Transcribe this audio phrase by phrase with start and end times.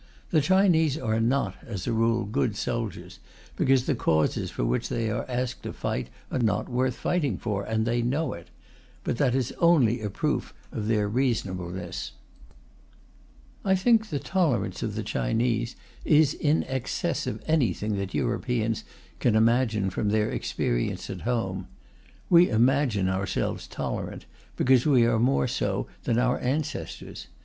[0.31, 3.19] The Chinese are not, as a rule, good soldiers,
[3.55, 7.63] because the causes for which they are asked to fight are not worth fighting for,
[7.63, 8.47] and they know it.
[9.03, 12.13] But that is only a proof of their reasonableness.
[13.63, 18.83] I think the tolerance of the Chinese is in excess of anything that Europeans
[19.19, 21.67] can imagine from their experience at home.
[22.27, 24.25] We imagine ourselves tolerant,
[24.55, 27.27] because we are more so than our ancestors.